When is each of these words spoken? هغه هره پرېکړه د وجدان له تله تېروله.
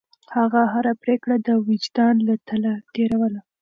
هغه 0.37 0.61
هره 0.73 0.93
پرېکړه 1.01 1.35
د 1.47 1.49
وجدان 1.67 2.15
له 2.27 2.35
تله 2.47 2.73
تېروله. 2.93 3.41